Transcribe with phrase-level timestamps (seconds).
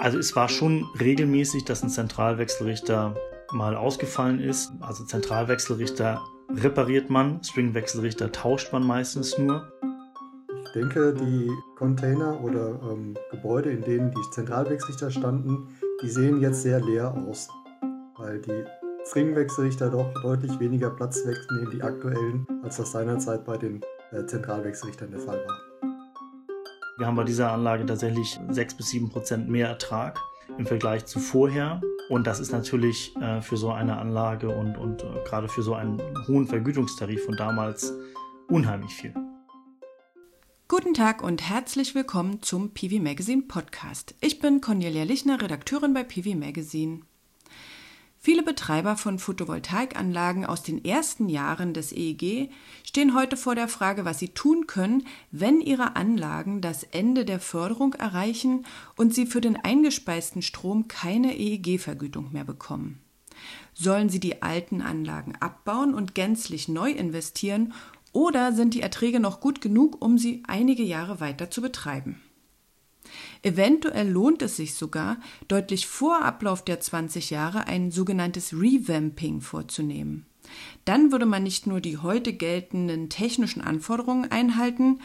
[0.00, 3.14] Also es war schon regelmäßig, dass ein Zentralwechselrichter
[3.52, 4.72] mal ausgefallen ist.
[4.80, 6.22] Also Zentralwechselrichter
[6.56, 9.70] repariert man, Stringwechselrichter tauscht man meistens nur.
[10.64, 15.68] Ich denke, die Container oder ähm, Gebäude, in denen die Zentralwechselrichter standen,
[16.02, 17.48] die sehen jetzt sehr leer aus,
[18.16, 18.64] weil die
[19.04, 23.82] Stringwechselrichter doch deutlich weniger Platz wegnehmen, die aktuellen, als das seinerzeit bei den
[24.12, 25.69] äh, Zentralwechselrichtern der Fall war.
[27.00, 30.20] Wir haben bei dieser Anlage tatsächlich 6 bis 7 Prozent mehr Ertrag
[30.58, 31.80] im Vergleich zu vorher.
[32.10, 35.72] Und das ist natürlich äh, für so eine Anlage und, und äh, gerade für so
[35.72, 37.94] einen hohen Vergütungstarif von damals
[38.48, 39.14] unheimlich viel.
[40.68, 44.14] Guten Tag und herzlich willkommen zum PV Magazine Podcast.
[44.20, 47.00] Ich bin Cornelia Lichner, Redakteurin bei PV Magazine.
[48.22, 52.50] Viele Betreiber von Photovoltaikanlagen aus den ersten Jahren des EEG
[52.84, 57.40] stehen heute vor der Frage, was sie tun können, wenn ihre Anlagen das Ende der
[57.40, 63.00] Förderung erreichen und sie für den eingespeisten Strom keine EEG-Vergütung mehr bekommen.
[63.72, 67.72] Sollen sie die alten Anlagen abbauen und gänzlich neu investieren
[68.12, 72.20] oder sind die Erträge noch gut genug, um sie einige Jahre weiter zu betreiben?
[73.42, 80.26] Eventuell lohnt es sich sogar, deutlich vor Ablauf der 20 Jahre ein sogenanntes Revamping vorzunehmen.
[80.84, 85.00] Dann würde man nicht nur die heute geltenden technischen Anforderungen einhalten,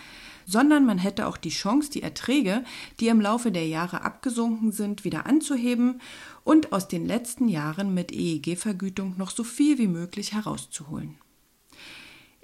[0.46, 2.64] sondern man hätte auch die Chance, die Erträge,
[3.00, 6.02] die im Laufe der Jahre abgesunken sind, wieder anzuheben
[6.44, 11.16] und aus den letzten Jahren mit EEG-Vergütung noch so viel wie möglich herauszuholen.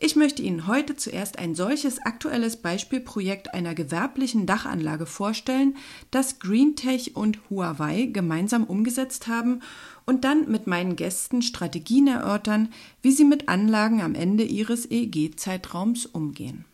[0.03, 5.77] Ich möchte Ihnen heute zuerst ein solches aktuelles Beispielprojekt einer gewerblichen Dachanlage vorstellen,
[6.09, 9.61] das GreenTech und Huawei gemeinsam umgesetzt haben
[10.07, 16.07] und dann mit meinen Gästen Strategien erörtern, wie sie mit Anlagen am Ende ihres EEG-Zeitraums
[16.07, 16.65] umgehen.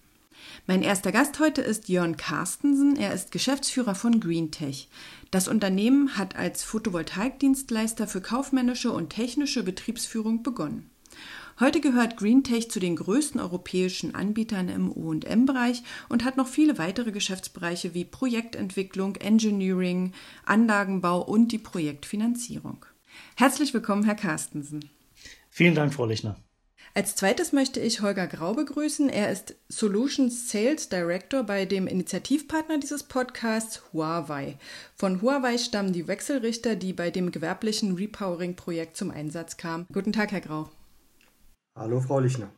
[0.65, 2.95] Mein erster Gast heute ist Jörn Carstensen.
[2.95, 4.87] Er ist Geschäftsführer von GreenTech.
[5.31, 10.89] Das Unternehmen hat als Photovoltaikdienstleister für kaufmännische und technische Betriebsführung begonnen.
[11.59, 17.11] Heute gehört GreenTech zu den größten europäischen Anbietern im O&M-Bereich und hat noch viele weitere
[17.11, 20.13] Geschäftsbereiche wie Projektentwicklung, Engineering,
[20.45, 22.85] Anlagenbau und die Projektfinanzierung.
[23.35, 24.87] Herzlich willkommen, Herr Carstensen.
[25.49, 26.35] Vielen Dank, Frau Lichner.
[26.93, 29.09] Als zweites möchte ich Holger Grau begrüßen.
[29.09, 34.57] Er ist Solutions Sales Director bei dem Initiativpartner dieses Podcasts Huawei.
[34.95, 39.87] Von Huawei stammen die Wechselrichter, die bei dem gewerblichen Repowering-Projekt zum Einsatz kamen.
[39.91, 40.69] Guten Tag, Herr Grau.
[41.77, 42.49] Hallo, Frau Lichner.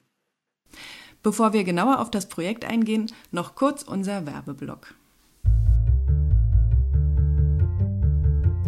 [1.22, 4.96] Bevor wir genauer auf das Projekt eingehen, noch kurz unser Werbeblock.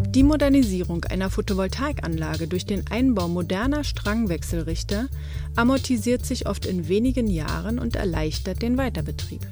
[0.09, 5.07] Die Modernisierung einer Photovoltaikanlage durch den Einbau moderner Strangwechselrichter
[5.55, 9.47] amortisiert sich oft in wenigen Jahren und erleichtert den Weiterbetrieb.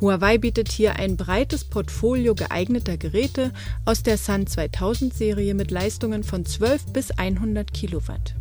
[0.00, 3.52] Huawei bietet hier ein breites Portfolio geeigneter Geräte
[3.84, 8.35] aus der Sun 2000 Serie mit Leistungen von 12 bis 100 Kilowatt.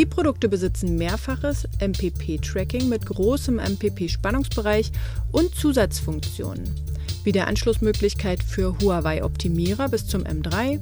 [0.00, 4.92] Die Produkte besitzen mehrfaches MPP-Tracking mit großem MPP-Spannungsbereich
[5.30, 6.74] und Zusatzfunktionen,
[7.22, 10.80] wie der Anschlussmöglichkeit für Huawei-Optimierer bis zum M3,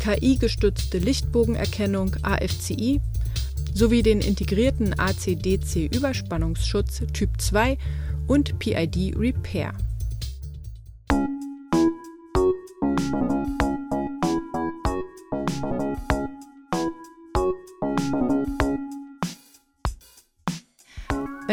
[0.00, 3.02] KI-gestützte Lichtbogenerkennung AFCI
[3.74, 7.76] sowie den integrierten AC-DC-Überspannungsschutz Typ 2
[8.26, 9.74] und PID Repair.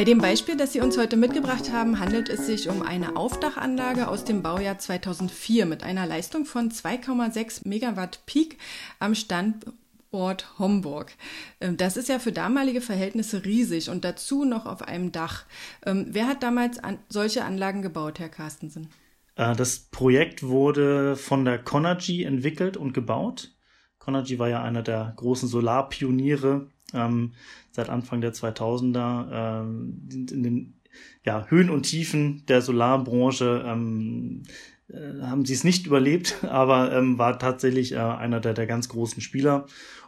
[0.04, 4.10] Bei dem Beispiel, das Sie uns heute mitgebracht haben, handelt es sich um eine Aufdachanlage
[4.10, 8.58] aus dem Baujahr 2004 mit einer Leistung von 2,6 Megawatt Peak
[9.00, 11.14] am Standort Homburg.
[11.62, 15.46] Ähm, das ist ja für damalige Verhältnisse riesig und dazu noch auf einem Dach.
[15.86, 18.90] Ähm, wer hat damals solche Anlagen gebaut, Herr Carstensen?
[19.38, 23.54] Äh, das Projekt wurde von der Conergy entwickelt und gebaut.
[24.00, 27.34] Conergy war ja einer der großen Solarpioniere ähm,
[27.72, 30.74] seit Anfang der 2000er ähm, in den
[31.26, 34.44] ja, Höhen und Tiefen der Solarbranche ähm,
[34.90, 38.90] äh, haben sie es nicht überlebt, aber ähm, war tatsächlich äh, einer der, der ganz
[38.90, 39.66] großen Spieler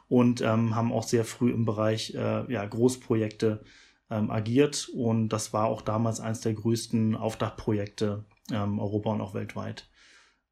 [0.07, 3.63] und ähm, haben auch sehr früh im Bereich äh, ja, Großprojekte
[4.09, 9.33] ähm, agiert und das war auch damals eines der größten Aufdachprojekte ähm, Europa und auch
[9.33, 9.89] weltweit.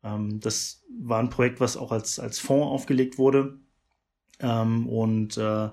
[0.04, 3.60] Ähm, das war ein Projekt, was auch als, als Fonds aufgelegt wurde
[4.44, 5.70] ähm, und äh,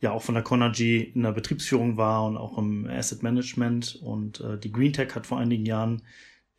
[0.00, 3.96] ja auch von der Conergy in der Betriebsführung war und auch im Asset Management.
[4.02, 6.02] Und äh, die GreenTech hat vor einigen Jahren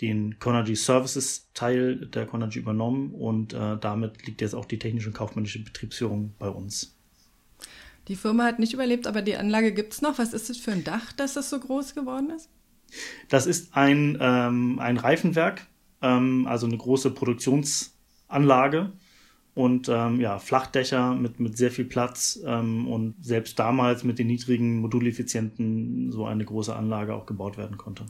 [0.02, 5.10] den Conergy Services Teil der Conergy übernommen und äh, damit liegt jetzt auch die technische
[5.10, 6.98] und kaufmännische Betriebsführung bei uns.
[8.08, 10.18] Die Firma hat nicht überlebt, aber die Anlage gibt es noch.
[10.20, 12.50] Was ist das für ein Dach, dass das so groß geworden ist?
[13.30, 15.66] Das ist ein, ähm, ein Reifenwerk,
[16.02, 17.94] ähm, also eine große Produktions-
[18.34, 18.92] Anlage
[19.56, 24.28] und ähm, ja, Flachdächer mit, mit sehr viel Platz ähm, und selbst damals mit den
[24.28, 28.06] niedrigen Moduleffizienten so eine große Anlage auch gebaut werden konnte.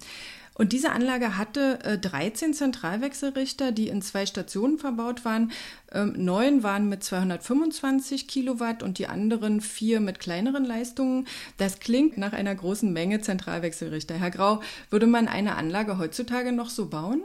[0.56, 5.51] Und diese Anlage hatte äh, 13 Zentralwechselrichter, die in zwei Stationen verbaut waren.
[5.92, 11.28] Ähm, neun waren mit 225 Kilowatt und die anderen vier mit kleineren Leistungen.
[11.57, 14.16] Das klingt nach einer großen Menge Zentralwechselrichter.
[14.16, 14.62] Herr Grau,
[14.92, 17.24] würde man eine Anlage heutzutage noch so bauen?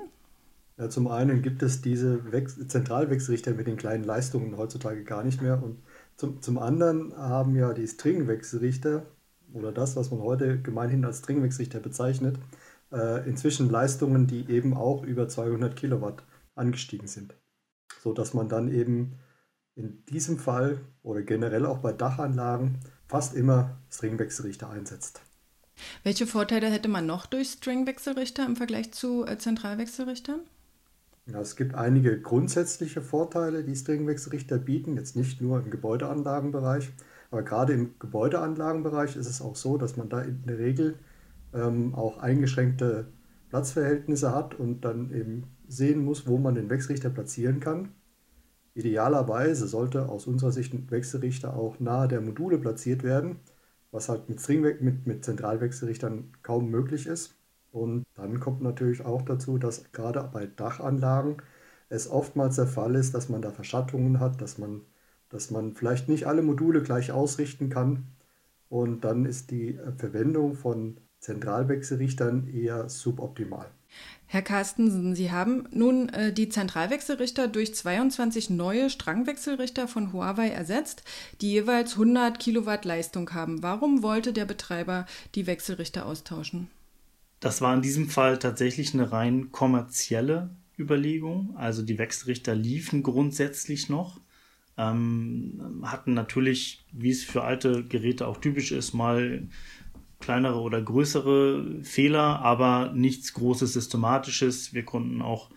[0.78, 2.20] Ja, zum einen gibt es diese
[2.68, 5.60] Zentralwechselrichter mit den kleinen Leistungen heutzutage gar nicht mehr.
[5.60, 5.82] Und
[6.16, 9.04] zum, zum anderen haben ja die Stringwechselrichter
[9.52, 12.38] oder das, was man heute gemeinhin als Stringwechselrichter bezeichnet,
[12.92, 16.22] äh, inzwischen Leistungen, die eben auch über 200 Kilowatt
[16.54, 17.34] angestiegen sind.
[18.00, 19.18] So dass man dann eben
[19.74, 22.78] in diesem Fall oder generell auch bei Dachanlagen
[23.08, 25.22] fast immer Stringwechselrichter einsetzt.
[26.04, 30.40] Welche Vorteile hätte man noch durch Stringwechselrichter im Vergleich zu äh, Zentralwechselrichtern?
[31.30, 36.90] Ja, es gibt einige grundsätzliche Vorteile, die Stringwechselrichter bieten, jetzt nicht nur im Gebäudeanlagenbereich,
[37.30, 40.98] aber gerade im Gebäudeanlagenbereich ist es auch so, dass man da in der Regel
[41.52, 43.08] ähm, auch eingeschränkte
[43.50, 47.90] Platzverhältnisse hat und dann eben sehen muss, wo man den Wechselrichter platzieren kann.
[48.74, 53.40] Idealerweise sollte aus unserer Sicht ein Wechselrichter auch nahe der Module platziert werden,
[53.90, 57.37] was halt mit, String mit, mit Zentralwechselrichtern kaum möglich ist.
[57.78, 61.36] Und dann kommt natürlich auch dazu, dass gerade bei Dachanlagen
[61.88, 64.82] es oftmals der Fall ist, dass man da Verschattungen hat, dass man,
[65.28, 68.08] dass man vielleicht nicht alle Module gleich ausrichten kann.
[68.68, 73.66] Und dann ist die Verwendung von Zentralwechselrichtern eher suboptimal.
[74.26, 81.02] Herr Carstensen, Sie haben nun äh, die Zentralwechselrichter durch 22 neue Strangwechselrichter von Huawei ersetzt,
[81.40, 83.62] die jeweils 100 Kilowatt Leistung haben.
[83.62, 86.68] Warum wollte der Betreiber die Wechselrichter austauschen?
[87.40, 91.54] Das war in diesem Fall tatsächlich eine rein kommerzielle Überlegung.
[91.56, 94.20] Also die Wechselrichter liefen grundsätzlich noch,
[94.76, 99.48] ähm, hatten natürlich, wie es für alte Geräte auch typisch ist, mal
[100.20, 104.74] kleinere oder größere Fehler, aber nichts Großes Systematisches.
[104.74, 105.50] Wir konnten auch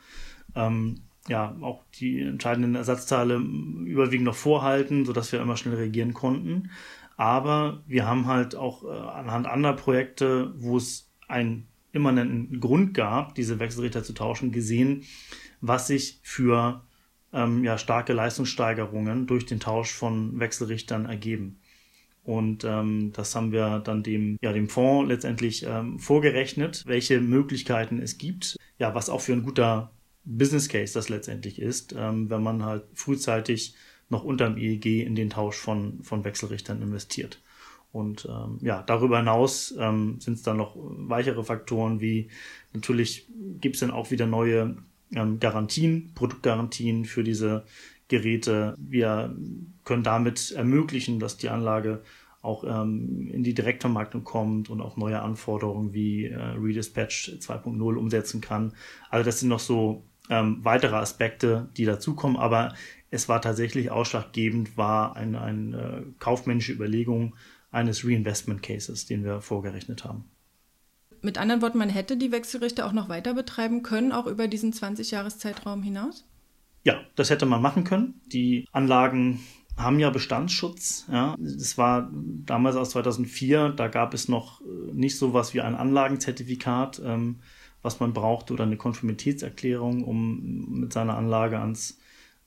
[0.56, 6.70] ähm, ja auch die entscheidenden Ersatzteile überwiegend noch vorhalten, sodass wir immer schnell reagieren konnten.
[7.18, 13.36] Aber wir haben halt auch äh, anhand anderer Projekte, wo es einen immanenten Grund gab,
[13.36, 15.04] diese Wechselrichter zu tauschen, gesehen,
[15.60, 16.84] was sich für
[17.34, 21.60] ähm, ja, starke Leistungssteigerungen durch den Tausch von Wechselrichtern ergeben.
[22.24, 28.00] Und ähm, das haben wir dann dem, ja, dem Fonds letztendlich ähm, vorgerechnet, welche Möglichkeiten
[28.00, 28.58] es gibt.
[28.78, 29.92] Ja, was auch für ein guter
[30.24, 33.76] Business Case das letztendlich ist, ähm, wenn man halt frühzeitig
[34.10, 37.40] noch unterm EEG in den Tausch von, von Wechselrichtern investiert.
[37.92, 42.30] Und ähm, ja, darüber hinaus ähm, sind es dann noch weichere Faktoren, wie
[42.74, 43.28] natürlich
[43.60, 44.78] gibt es dann auch wieder neue
[45.14, 47.66] ähm, Garantien, Produktgarantien für diese
[48.08, 48.76] Geräte.
[48.78, 49.36] Wir
[49.84, 52.02] können damit ermöglichen, dass die Anlage
[52.42, 58.42] auch ähm, in die Direktvermarktung kommt und auch neue Anforderungen wie äh, Redispatch 2.0 umsetzen
[58.42, 58.74] kann.
[59.10, 62.74] Also das sind noch so ähm, weitere Aspekte, die dazukommen, aber
[63.12, 67.36] es war tatsächlich ausschlaggebend, war eine, eine äh, kaufmännische Überlegung
[67.72, 70.26] eines Reinvestment Cases, den wir vorgerechnet haben.
[71.22, 74.74] Mit anderen Worten, man hätte die Wechselrichter auch noch weiter betreiben können, auch über diesen
[74.74, 76.26] 20-Jahres-Zeitraum hinaus?
[76.84, 78.22] Ja, das hätte man machen können.
[78.26, 79.40] Die Anlagen
[79.78, 81.06] haben ja Bestandsschutz.
[81.12, 81.36] Ja.
[81.38, 85.76] Das war damals aus 2004, da gab es noch äh, nicht so was wie ein
[85.76, 87.40] Anlagenzertifikat, ähm,
[87.82, 92.00] was man brauchte oder eine Konformitätserklärung, um mit seiner Anlage ans,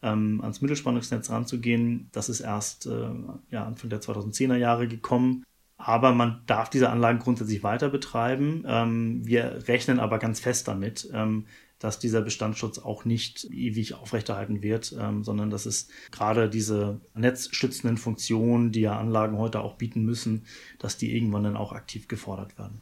[0.05, 2.09] ähm, ans Mittelspannungsnetz ranzugehen.
[2.13, 3.09] Das ist erst äh,
[3.51, 5.45] ja, Anfang der 2010er Jahre gekommen.
[5.77, 8.65] Aber man darf diese Anlagen grundsätzlich weiter betreiben.
[8.67, 11.47] Ähm, wir rechnen aber ganz fest damit, ähm,
[11.79, 17.97] dass dieser Bestandsschutz auch nicht ewig aufrechterhalten wird, ähm, sondern dass es gerade diese netzschützenden
[17.97, 20.45] Funktionen, die ja Anlagen heute auch bieten müssen,
[20.79, 22.81] dass die irgendwann dann auch aktiv gefordert werden.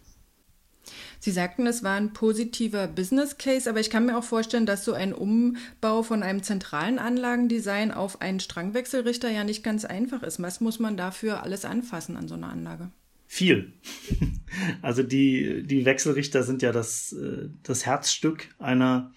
[1.25, 4.85] Sie sagten, es war ein positiver Business Case, aber ich kann mir auch vorstellen, dass
[4.85, 10.43] so ein Umbau von einem zentralen Anlagendesign auf einen Strangwechselrichter ja nicht ganz einfach ist.
[10.43, 12.91] Was muss man dafür alles anfassen an so einer Anlage?
[13.33, 13.73] viel.
[14.83, 19.13] Also die, die Wechselrichter sind ja das, äh, das Herzstück einer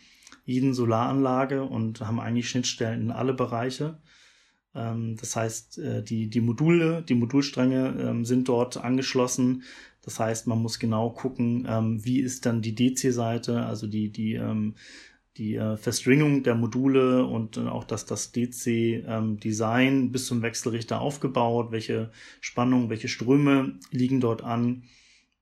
[0.46, 3.98] jeden Solaranlage und haben eigentlich Schnittstellen in alle Bereiche.
[4.76, 9.64] Ähm, das heißt, äh, die, die Module, die Modulstränge ähm, sind dort angeschlossen.
[10.02, 14.40] Das heißt, man muss genau gucken, ähm, wie ist dann die DC-Seite, also die, die
[15.38, 21.72] die äh, Verstringung der Module und äh, auch das, das DC-Design bis zum Wechselrichter aufgebaut,
[21.72, 24.84] welche Spannung, welche Ströme liegen dort an,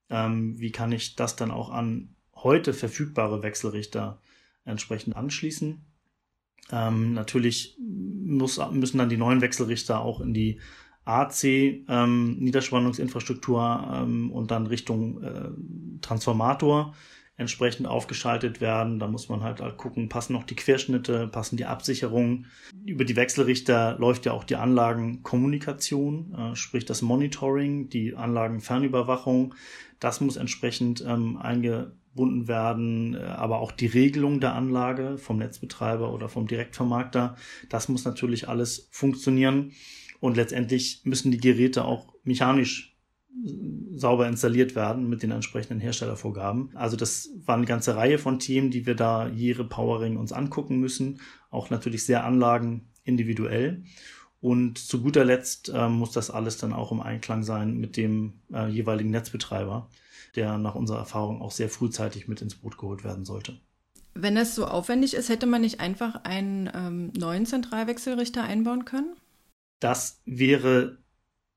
[0.10, 4.22] wie kann ich das dann auch an heute verfügbare Wechselrichter
[4.66, 5.82] entsprechend anschließen.
[6.72, 10.60] Ähm, natürlich muss, müssen dann die neuen Wechselrichter auch in die
[11.06, 15.50] AC ähm, Niederspannungsinfrastruktur ähm, und dann Richtung äh,
[16.02, 16.94] Transformator
[17.36, 19.00] entsprechend aufgeschaltet werden.
[19.00, 22.46] Da muss man halt, halt gucken, passen noch die Querschnitte, passen die Absicherungen.
[22.86, 29.56] Über die Wechselrichter läuft ja auch die Anlagenkommunikation, äh, sprich das Monitoring, die Anlagenfernüberwachung.
[30.00, 31.38] Das muss entsprechend ähm,
[32.14, 37.36] eingebunden werden, äh, aber auch die Regelung der Anlage vom Netzbetreiber oder vom Direktvermarkter.
[37.70, 39.72] Das muss natürlich alles funktionieren.
[40.20, 42.96] Und letztendlich müssen die Geräte auch mechanisch
[43.96, 46.70] sauber installiert werden mit den entsprechenden Herstellervorgaben.
[46.76, 50.80] Also das war eine ganze Reihe von Themen, die wir da je Repowering uns angucken
[50.80, 51.20] müssen.
[51.50, 53.84] Auch natürlich sehr Anlagen individuell.
[54.40, 58.34] Und zu guter Letzt äh, muss das alles dann auch im Einklang sein mit dem
[58.54, 59.90] äh, jeweiligen Netzbetreiber,
[60.36, 63.60] der nach unserer Erfahrung auch sehr frühzeitig mit ins Boot geholt werden sollte.
[64.16, 69.16] Wenn das so aufwendig ist, hätte man nicht einfach einen ähm, neuen Zentralwechselrichter einbauen können?
[69.80, 70.98] Das wäre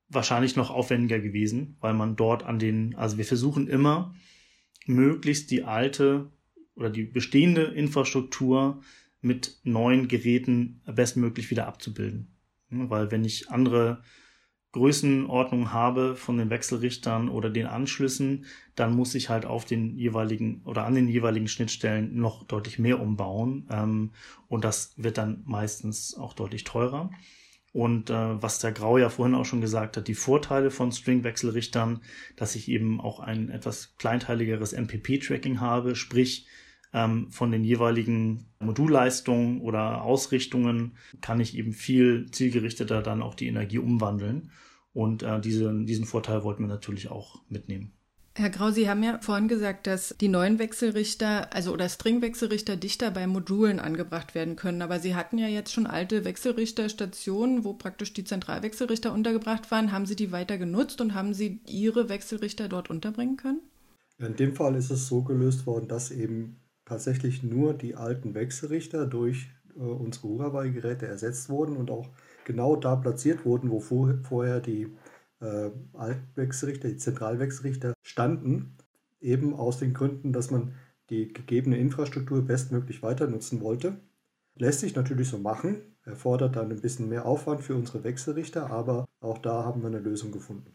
[0.09, 4.15] wahrscheinlich noch aufwendiger gewesen, weil man dort an den, also wir versuchen immer,
[4.85, 6.31] möglichst die alte
[6.75, 8.81] oder die bestehende Infrastruktur
[9.21, 12.35] mit neuen Geräten bestmöglich wieder abzubilden.
[12.69, 14.01] Weil wenn ich andere
[14.77, 20.61] Größenordnung habe von den Wechselrichtern oder den Anschlüssen, dann muss ich halt auf den jeweiligen
[20.65, 23.67] oder an den jeweiligen Schnittstellen noch deutlich mehr umbauen.
[23.71, 24.11] Ähm,
[24.47, 27.09] und das wird dann meistens auch deutlich teurer.
[27.73, 32.01] Und äh, was der Grau ja vorhin auch schon gesagt hat, die Vorteile von Stringwechselrichtern,
[32.35, 36.47] dass ich eben auch ein etwas kleinteiligeres MPP-Tracking habe, sprich
[36.93, 43.47] ähm, von den jeweiligen Modulleistungen oder Ausrichtungen kann ich eben viel zielgerichteter dann auch die
[43.47, 44.51] Energie umwandeln.
[44.97, 47.91] Und äh, diese, diesen Vorteil wollten wir natürlich auch mitnehmen.
[48.33, 53.11] Herr Grau, Sie haben ja vorhin gesagt, dass die neuen Wechselrichter, also oder Stringwechselrichter dichter
[53.11, 54.81] bei Modulen angebracht werden können.
[54.81, 59.91] Aber Sie hatten ja jetzt schon alte Wechselrichterstationen, wo praktisch die Zentralwechselrichter untergebracht waren.
[59.91, 63.61] Haben Sie die weiter genutzt und haben Sie Ihre Wechselrichter dort unterbringen können?
[64.17, 69.05] In dem Fall ist es so gelöst worden, dass eben tatsächlich nur die alten Wechselrichter
[69.05, 72.09] durch äh, unsere Huawei-Geräte ersetzt wurden und auch
[72.47, 74.87] genau da platziert wurden, wo vor, vorher die
[75.41, 78.77] äh, Altwechselrichter, die Zentralwechselrichter standen,
[79.19, 80.73] eben aus den Gründen, dass man
[81.09, 83.99] die gegebene Infrastruktur bestmöglich weiter nutzen wollte.
[84.55, 89.05] Lässt sich natürlich so machen, erfordert dann ein bisschen mehr Aufwand für unsere Wechselrichter, aber
[89.19, 90.73] auch da haben wir eine Lösung gefunden.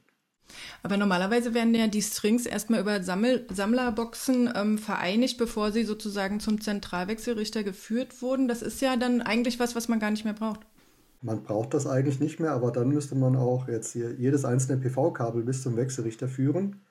[0.82, 6.38] Aber normalerweise werden ja die Strings erstmal über Sammel Sammlerboxen ähm, vereinigt, bevor sie sozusagen
[6.40, 8.48] zum Zentralwechselrichter geführt wurden.
[8.48, 10.60] Das ist ja dann eigentlich was, was man gar nicht mehr braucht.
[11.22, 14.80] Man braucht das eigentlich nicht mehr, aber dann müsste man auch jetzt hier jedes einzelne
[14.80, 16.82] PV-Kabel bis zum Wechselrichter führen.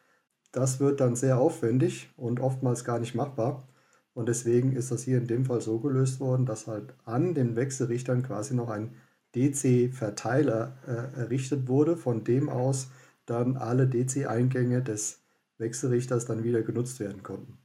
[0.54, 3.68] Das wird dann sehr aufwendig und oftmals gar nicht machbar.
[4.14, 7.56] Und deswegen ist das hier in dem Fall so gelöst worden, dass halt an den
[7.56, 8.96] Wechselrichtern quasi noch ein
[9.36, 12.90] DC-Verteiler äh, errichtet wurde, von dem aus
[13.26, 15.22] dann alle DC-Eingänge des
[15.58, 17.58] Wechselrichters dann wieder genutzt werden konnten.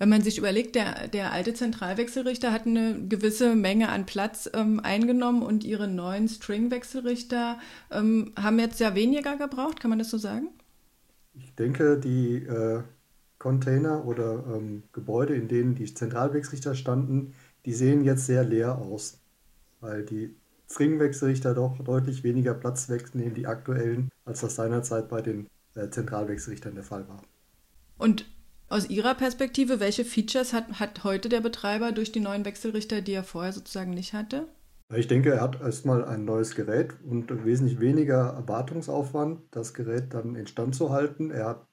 [0.00, 4.80] Wenn man sich überlegt, der, der alte Zentralwechselrichter hat eine gewisse Menge an Platz ähm,
[4.80, 7.58] eingenommen und ihre neuen Stringwechselrichter
[7.90, 10.48] ähm, haben jetzt ja weniger gebraucht, kann man das so sagen?
[11.34, 12.80] Ich denke, die äh,
[13.38, 17.34] Container oder ähm, Gebäude, in denen die Zentralwechselrichter standen,
[17.66, 19.18] die sehen jetzt sehr leer aus,
[19.80, 20.34] weil die
[20.70, 26.74] Stringwechselrichter doch deutlich weniger Platz wegnehmen, die aktuellen, als das seinerzeit bei den äh, Zentralwechselrichtern
[26.74, 27.20] der Fall war.
[27.98, 28.24] Und
[28.70, 33.12] aus Ihrer Perspektive, welche Features hat, hat heute der Betreiber durch die neuen Wechselrichter, die
[33.12, 34.46] er vorher sozusagen nicht hatte?
[34.94, 40.34] Ich denke, er hat erstmal ein neues Gerät und wesentlich weniger Wartungsaufwand, das Gerät dann
[40.34, 41.30] instand zu halten.
[41.30, 41.66] Er hat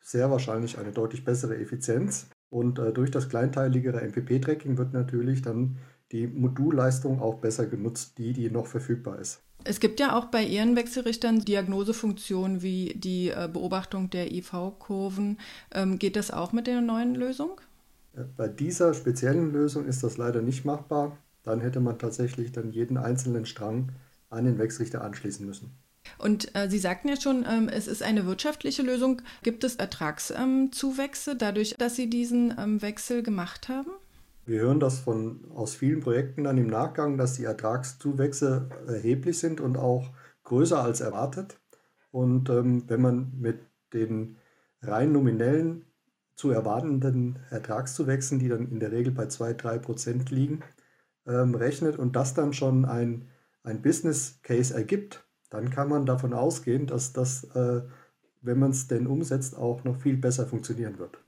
[0.00, 2.28] sehr wahrscheinlich eine deutlich bessere Effizienz.
[2.48, 5.78] Und äh, durch das kleinteiligere MPP-Tracking wird natürlich dann
[6.12, 9.42] die Modulleistung auch besser genutzt, die, die noch verfügbar ist.
[9.68, 15.38] Es gibt ja auch bei Ihren Wechselrichtern Diagnosefunktionen wie die äh, Beobachtung der IV-Kurven.
[15.72, 17.60] Ähm, geht das auch mit der neuen Lösung?
[18.36, 21.18] Bei dieser speziellen Lösung ist das leider nicht machbar.
[21.42, 23.92] Dann hätte man tatsächlich dann jeden einzelnen Strang
[24.30, 25.70] an den Wechselrichter anschließen müssen.
[26.18, 29.22] Und äh, Sie sagten ja schon, ähm, es ist eine wirtschaftliche Lösung.
[29.42, 33.90] Gibt es Ertragszuwächse ähm, dadurch, dass Sie diesen ähm, Wechsel gemacht haben?
[34.46, 39.60] Wir hören das von, aus vielen Projekten dann im Nachgang, dass die Ertragszuwächse erheblich sind
[39.60, 40.12] und auch
[40.44, 41.60] größer als erwartet.
[42.12, 43.58] Und ähm, wenn man mit
[43.92, 44.38] den
[44.82, 45.84] rein nominellen
[46.36, 50.62] zu erwartenden Ertragszuwächsen, die dann in der Regel bei 2-3 Prozent liegen,
[51.26, 53.28] ähm, rechnet und das dann schon ein,
[53.64, 57.82] ein Business Case ergibt, dann kann man davon ausgehen, dass das, äh,
[58.42, 61.18] wenn man es denn umsetzt, auch noch viel besser funktionieren wird.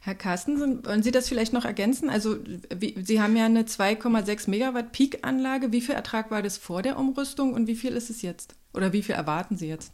[0.00, 2.10] Herr Carsten, wollen Sie das vielleicht noch ergänzen?
[2.10, 2.38] Also
[2.74, 5.72] wie, Sie haben ja eine 2,6 Megawatt Peak-Anlage.
[5.72, 8.54] Wie viel Ertrag war das vor der Umrüstung und wie viel ist es jetzt?
[8.72, 9.92] Oder wie viel erwarten Sie jetzt?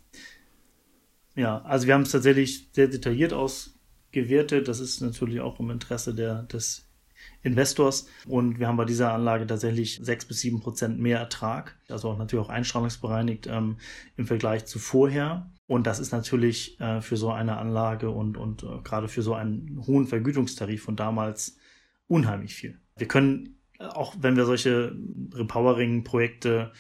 [1.37, 4.69] Ja, also wir haben es tatsächlich sehr detailliert ausgewertet.
[4.69, 6.90] Das ist natürlich auch im Interesse der, des
[7.43, 8.07] Investors.
[8.27, 12.19] Und wir haben bei dieser Anlage tatsächlich sechs bis sieben Prozent mehr Ertrag, also auch
[12.19, 13.77] natürlich auch einstrahlungsbereinigt ähm,
[14.17, 15.51] im Vergleich zu vorher.
[15.67, 19.35] Und das ist natürlich äh, für so eine Anlage und, und äh, gerade für so
[19.35, 21.57] einen hohen Vergütungstarif von damals
[22.09, 22.79] unheimlich viel.
[22.97, 24.97] Wir können, äh, auch wenn wir solche
[25.33, 26.73] Repowering-Projekte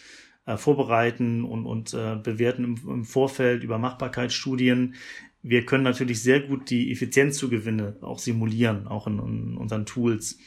[0.47, 4.95] äh, vorbereiten und, und äh, bewerten im, im Vorfeld über Machbarkeitsstudien,
[5.42, 10.38] wir können natürlich sehr gut die Effizienzzugewinne auch simulieren, auch in, in unseren Tools.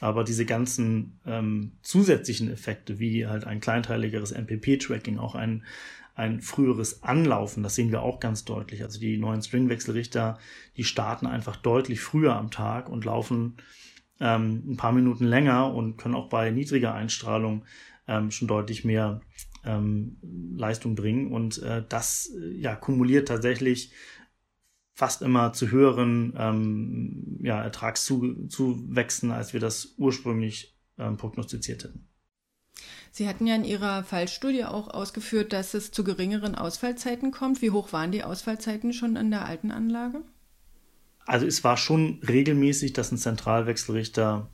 [0.00, 5.64] Aber diese ganzen ähm, zusätzlichen Effekte, wie halt ein kleinteiligeres MPP-Tracking, auch ein,
[6.14, 8.82] ein früheres Anlaufen, das sehen wir auch ganz deutlich.
[8.82, 10.38] Also die neuen Stringwechselrichter,
[10.76, 13.56] die starten einfach deutlich früher am Tag und laufen
[14.20, 17.64] ähm, ein paar Minuten länger und können auch bei niedriger Einstrahlung
[18.08, 19.20] ähm, schon deutlich mehr
[19.64, 20.16] ähm,
[20.56, 21.32] Leistung bringen.
[21.32, 23.92] Und äh, das ja, kumuliert tatsächlich
[24.94, 32.08] fast immer zu höheren ähm, ja, Ertragszuwächsen, als wir das ursprünglich ähm, prognostiziert hätten.
[33.10, 37.60] Sie hatten ja in Ihrer Fallstudie auch ausgeführt, dass es zu geringeren Ausfallzeiten kommt.
[37.60, 40.22] Wie hoch waren die Ausfallzeiten schon in der alten Anlage?
[41.26, 44.48] Also es war schon regelmäßig, dass ein Zentralwechselrichter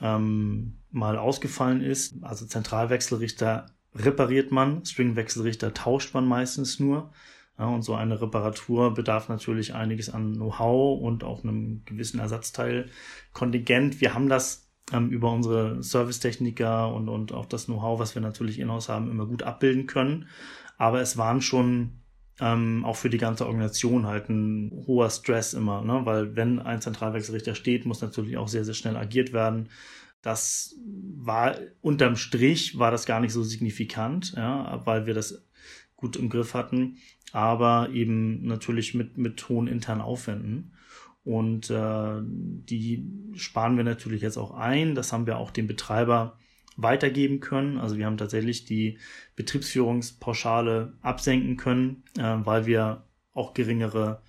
[0.00, 2.16] ähm, mal ausgefallen ist.
[2.22, 7.12] Also Zentralwechselrichter repariert man, Stringwechselrichter tauscht man meistens nur.
[7.58, 14.00] Ja, und so eine Reparatur bedarf natürlich einiges an Know-how und auch einem gewissen Ersatzteilkontingent.
[14.00, 18.58] Wir haben das ähm, über unsere Servicetechniker und, und auch das Know-how, was wir natürlich
[18.58, 20.28] in-house haben, immer gut abbilden können.
[20.78, 22.02] Aber es waren schon
[22.40, 26.00] ähm, auch für die ganze Organisation halt ein hoher Stress immer, ne?
[26.04, 29.68] weil wenn ein Zentralwechselrichter steht, muss natürlich auch sehr, sehr schnell agiert werden.
[30.22, 30.76] Das
[31.16, 35.44] war unterm Strich war das gar nicht so signifikant, ja, weil wir das
[36.02, 36.98] gut im Griff hatten
[37.32, 40.72] aber eben natürlich mit, mit hohen internen Aufwänden.
[41.24, 44.94] Und äh, die sparen wir natürlich jetzt auch ein.
[44.94, 46.38] Das haben wir auch dem Betreiber
[46.76, 47.78] weitergeben können.
[47.78, 48.98] Also wir haben tatsächlich die
[49.36, 54.20] Betriebsführungspauschale absenken können, äh, weil wir auch geringere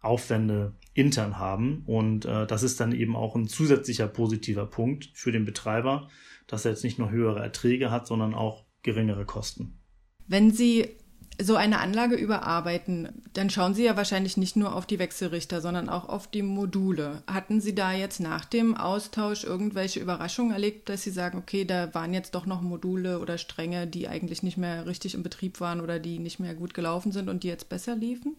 [0.00, 1.82] Aufwände intern haben.
[1.86, 6.08] Und äh, das ist dann eben auch ein zusätzlicher positiver Punkt für den Betreiber,
[6.46, 9.78] dass er jetzt nicht nur höhere Erträge hat, sondern auch geringere Kosten.
[10.26, 10.96] Wenn Sie
[11.40, 15.88] so eine Anlage überarbeiten, dann schauen Sie ja wahrscheinlich nicht nur auf die Wechselrichter, sondern
[15.88, 17.22] auch auf die Module.
[17.28, 21.94] Hatten Sie da jetzt nach dem Austausch irgendwelche Überraschungen erlebt, dass Sie sagen, okay, da
[21.94, 25.80] waren jetzt doch noch Module oder Stränge, die eigentlich nicht mehr richtig im Betrieb waren
[25.80, 28.36] oder die nicht mehr gut gelaufen sind und die jetzt besser liefen?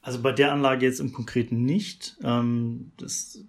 [0.00, 2.16] Also bei der Anlage jetzt im Konkreten nicht.
[2.24, 3.40] Ähm, das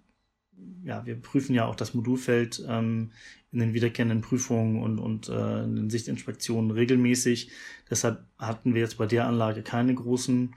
[0.84, 3.12] ja, wir prüfen ja auch das Modulfeld ähm,
[3.52, 7.52] in den wiederkehrenden Prüfungen und, und äh, in den Sichtinspektionen regelmäßig.
[7.90, 10.56] Deshalb hatten wir jetzt bei der Anlage keine großen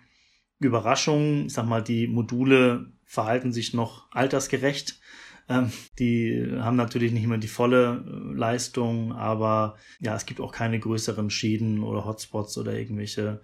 [0.59, 1.47] Überraschungen.
[1.47, 5.01] Ich sag mal, die Module verhalten sich noch altersgerecht.
[5.49, 10.53] Ähm, die haben natürlich nicht mehr die volle äh, Leistung, aber ja, es gibt auch
[10.53, 13.41] keine größeren Schäden oder Hotspots oder irgendwelche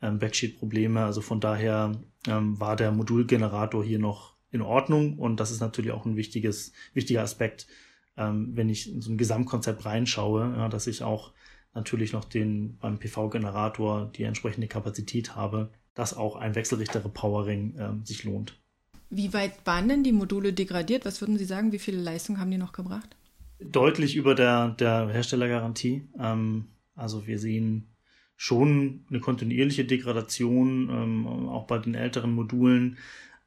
[0.00, 1.04] ähm, Backsheet-Probleme.
[1.04, 1.92] Also von daher
[2.26, 6.72] ähm, war der Modulgenerator hier noch in Ordnung und das ist natürlich auch ein wichtiges,
[6.94, 7.66] wichtiger Aspekt,
[8.16, 11.32] ähm, wenn ich in so ein Gesamtkonzept reinschaue, ja, dass ich auch
[11.74, 18.24] natürlich noch den beim PV-Generator die entsprechende Kapazität habe, dass auch ein Wechselrichter-Repowering ähm, sich
[18.24, 18.58] lohnt.
[19.08, 21.04] Wie weit waren denn die Module degradiert?
[21.04, 21.72] Was würden Sie sagen?
[21.72, 23.16] Wie viele Leistung haben die noch gebracht?
[23.58, 26.08] Deutlich über der, der Herstellergarantie.
[26.18, 27.88] Ähm, also wir sehen
[28.36, 32.98] schon eine kontinuierliche Degradation, ähm, auch bei den älteren Modulen.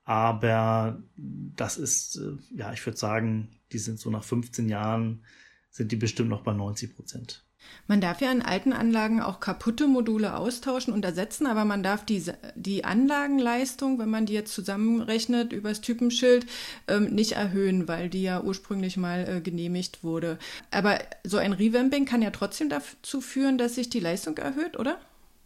[0.05, 5.23] Aber das ist, äh, ja, ich würde sagen, die sind so nach 15 Jahren,
[5.71, 7.43] sind die bestimmt noch bei 90 Prozent.
[7.87, 12.05] Man darf ja in alten Anlagen auch kaputte Module austauschen und ersetzen, aber man darf
[12.05, 12.23] die,
[12.55, 16.45] die Anlagenleistung, wenn man die jetzt zusammenrechnet übers Typenschild,
[16.87, 20.37] ähm, nicht erhöhen, weil die ja ursprünglich mal äh, genehmigt wurde.
[20.69, 24.99] Aber so ein Revamping kann ja trotzdem dazu führen, dass sich die Leistung erhöht, oder?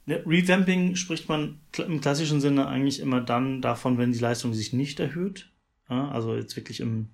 [0.07, 4.99] Revamping spricht man im klassischen Sinne eigentlich immer dann davon, wenn die Leistung sich nicht
[4.99, 5.51] erhöht.
[5.89, 7.09] Ja, also jetzt wirklich im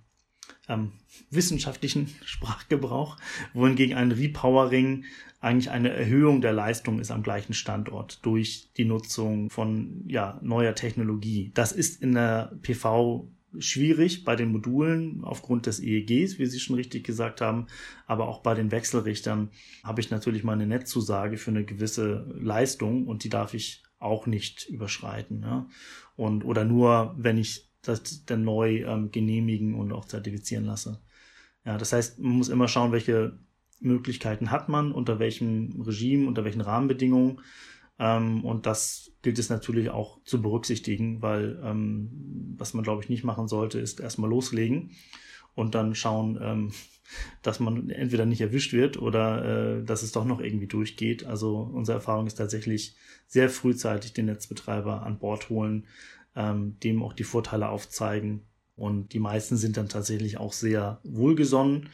[0.67, 0.91] ähm,
[1.29, 3.17] wissenschaftlichen Sprachgebrauch,
[3.53, 5.05] wohingegen ein Repowering
[5.45, 10.73] eigentlich eine Erhöhung der Leistung ist am gleichen Standort durch die Nutzung von ja, neuer
[10.73, 11.51] Technologie.
[11.53, 13.27] Das ist in der PV
[13.59, 17.67] schwierig bei den Modulen aufgrund des EEGs, wie Sie schon richtig gesagt haben,
[18.07, 19.49] aber auch bei den Wechselrichtern
[19.83, 24.67] habe ich natürlich meine Netzzusage für eine gewisse Leistung und die darf ich auch nicht
[24.69, 25.41] überschreiten.
[25.41, 25.67] Ja?
[26.15, 30.99] Und oder nur, wenn ich das dann neu ähm, genehmigen und auch zertifizieren lasse.
[31.65, 33.37] Ja, das heißt, man muss immer schauen, welche
[33.79, 37.41] Möglichkeiten hat man, unter welchem Regime, unter welchen Rahmenbedingungen.
[37.99, 43.09] Ähm, und das gilt es natürlich auch zu berücksichtigen, weil ähm, was man, glaube ich,
[43.09, 44.91] nicht machen sollte, ist erstmal loslegen
[45.55, 46.71] und dann schauen, ähm,
[47.41, 51.25] dass man entweder nicht erwischt wird oder äh, dass es doch noch irgendwie durchgeht.
[51.25, 52.95] Also unsere Erfahrung ist tatsächlich
[53.27, 55.85] sehr frühzeitig den Netzbetreiber an Bord holen,
[56.35, 58.41] ähm, dem auch die Vorteile aufzeigen.
[58.75, 61.89] Und die meisten sind dann tatsächlich auch sehr wohlgesonnen.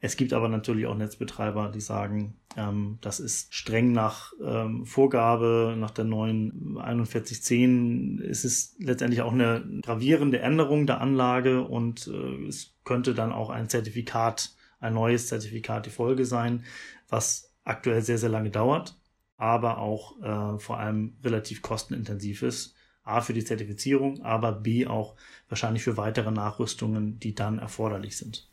[0.00, 5.74] Es gibt aber natürlich auch Netzbetreiber, die sagen, ähm, das ist streng nach ähm, Vorgabe,
[5.76, 12.46] nach der neuen 4110 ist es letztendlich auch eine gravierende Änderung der Anlage und äh,
[12.46, 16.64] es könnte dann auch ein Zertifikat, ein neues Zertifikat die Folge sein,
[17.08, 19.00] was aktuell sehr, sehr lange dauert,
[19.36, 22.76] aber auch äh, vor allem relativ kostenintensiv ist.
[23.02, 25.16] A für die Zertifizierung, aber B auch
[25.48, 28.48] wahrscheinlich für weitere Nachrüstungen, die dann erforderlich sind.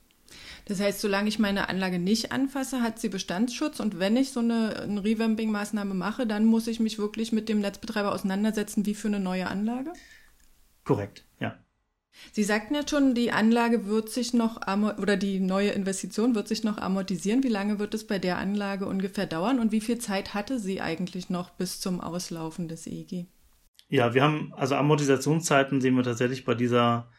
[0.66, 4.40] Das heißt, solange ich meine Anlage nicht anfasse, hat sie Bestandsschutz und wenn ich so
[4.40, 9.08] eine, eine Revamping-Maßnahme mache, dann muss ich mich wirklich mit dem Netzbetreiber auseinandersetzen, wie für
[9.08, 9.94] eine neue Anlage?
[10.84, 11.56] Korrekt, ja.
[12.32, 14.62] Sie sagten ja schon, die Anlage wird sich noch
[14.98, 17.44] oder die neue Investition wird sich noch amortisieren.
[17.44, 20.82] Wie lange wird es bei der Anlage ungefähr dauern und wie viel Zeit hatte sie
[20.82, 23.28] eigentlich noch bis zum Auslaufen des EEG?
[23.90, 27.12] Ja, wir haben also Amortisationszeiten sehen wir tatsächlich bei dieser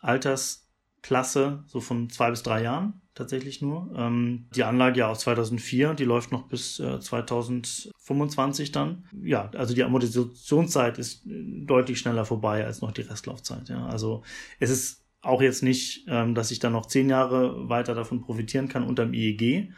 [0.00, 0.65] Alters
[1.06, 3.94] Klasse, so von zwei bis drei Jahren tatsächlich nur.
[3.96, 9.04] Ähm, die Anlage ja aus 2004, die läuft noch bis äh, 2025 dann.
[9.22, 13.68] Ja, also die Amortisationszeit ist äh, deutlich schneller vorbei als noch die Restlaufzeit.
[13.68, 13.86] Ja.
[13.86, 14.24] Also
[14.58, 18.68] es ist auch jetzt nicht, ähm, dass ich dann noch zehn Jahre weiter davon profitieren
[18.68, 19.72] kann unter dem IEG,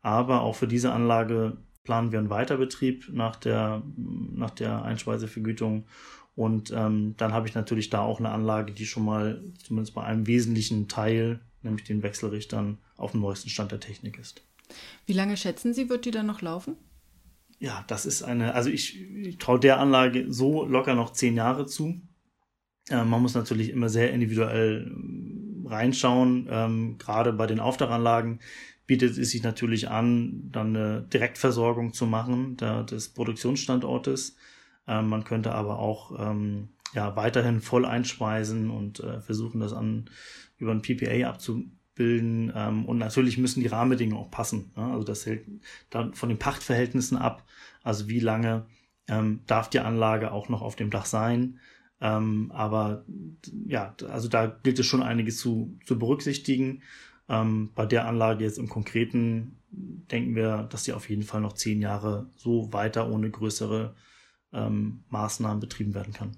[0.00, 5.84] aber auch für diese Anlage planen wir einen Weiterbetrieb nach der, nach der Einspeisevergütung
[6.40, 10.04] und ähm, dann habe ich natürlich da auch eine Anlage, die schon mal zumindest bei
[10.04, 14.42] einem wesentlichen Teil, nämlich den Wechselrichtern, auf dem neuesten Stand der Technik ist.
[15.04, 16.78] Wie lange schätzen Sie, wird die dann noch laufen?
[17.58, 21.66] Ja, das ist eine, also ich, ich traue der Anlage so locker noch zehn Jahre
[21.66, 22.00] zu.
[22.88, 26.48] Äh, man muss natürlich immer sehr individuell ähm, reinschauen.
[26.50, 28.40] Ähm, gerade bei den Aufdachanlagen
[28.86, 34.36] bietet es sich natürlich an, dann eine Direktversorgung zu machen der, des Produktionsstandortes.
[34.86, 40.10] Ähm, man könnte aber auch ähm, ja, weiterhin voll einspeisen und äh, versuchen, das an,
[40.58, 42.52] über ein PPA abzubilden.
[42.54, 44.72] Ähm, und natürlich müssen die Rahmenbedingungen auch passen.
[44.76, 44.84] Ne?
[44.84, 45.46] Also das hält
[45.90, 47.46] dann von den Pachtverhältnissen ab.
[47.82, 48.66] Also wie lange
[49.08, 51.60] ähm, darf die Anlage auch noch auf dem Dach sein?
[52.00, 53.04] Ähm, aber
[53.66, 56.82] ja, also da gilt es schon einiges zu, zu berücksichtigen.
[57.28, 61.52] Ähm, bei der Anlage jetzt im Konkreten denken wir, dass die auf jeden Fall noch
[61.52, 63.94] zehn Jahre so weiter ohne größere
[64.52, 66.36] ähm, Maßnahmen betrieben werden kann.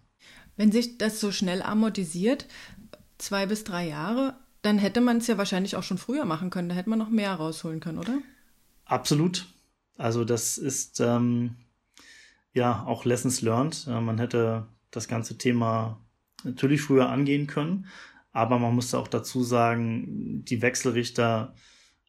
[0.57, 2.47] Wenn sich das so schnell amortisiert,
[3.19, 6.69] zwei bis drei Jahre, dann hätte man es ja wahrscheinlich auch schon früher machen können.
[6.69, 8.19] Da hätte man noch mehr rausholen können, oder?
[8.85, 9.47] Absolut.
[9.97, 11.57] Also das ist ähm,
[12.55, 13.87] ja auch Lessons learned.
[13.87, 16.01] Ja, man hätte das ganze Thema
[16.45, 17.87] natürlich früher angehen können,
[18.33, 21.55] aber man muss auch dazu sagen, die Wechselrichter